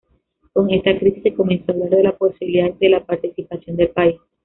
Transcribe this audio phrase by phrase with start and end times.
[0.53, 4.17] Con esta crisis se comenzó hablar de la posibilidad de la partición del país.